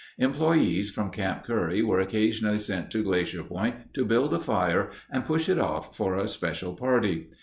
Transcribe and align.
Employees 0.17 0.89
from 0.89 1.11
Camp 1.11 1.43
Curry 1.43 1.83
were 1.83 1.99
occasionally 1.99 2.57
sent 2.57 2.89
to 2.89 3.03
Glacier 3.03 3.43
Point 3.43 3.93
to 3.93 4.03
build 4.03 4.33
a 4.33 4.39
fire 4.39 4.89
and 5.11 5.23
push 5.23 5.47
it 5.47 5.59
off 5.59 5.95
for 5.95 6.15
a 6.15 6.27
special 6.27 6.73
party. 6.73 7.29